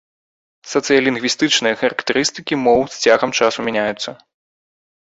Сацыялінгвістычныя 0.71 1.79
характарыстыкі 1.83 2.61
моў 2.65 2.81
з 2.95 3.07
цягам 3.07 3.39
часу 3.43 3.59
мяняюцца. 3.71 4.21